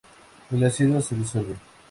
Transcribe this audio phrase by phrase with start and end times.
[0.49, 1.55] El ácido se disuelve.